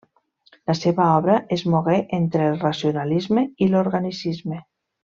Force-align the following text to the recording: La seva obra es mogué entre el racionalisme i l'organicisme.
La 0.69 0.75
seva 0.79 1.09
obra 1.17 1.35
es 1.57 1.65
mogué 1.75 1.99
entre 2.21 2.49
el 2.53 2.59
racionalisme 2.65 3.47
i 3.67 3.71
l'organicisme. 3.77 4.61